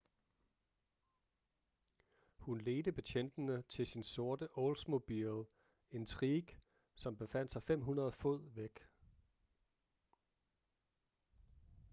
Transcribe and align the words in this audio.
hun 2.37 2.61
ledte 2.61 2.91
betjentene 2.91 3.61
til 3.69 3.87
sin 3.87 4.03
sorte 4.03 4.47
oldsmobile 4.53 5.45
intrigue 5.91 6.59
som 6.95 7.17
befandt 7.17 7.51
sig 7.51 7.63
500 7.63 8.11
fod 8.11 8.49
væk 8.53 8.87